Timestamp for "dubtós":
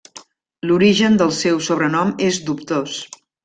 2.51-2.97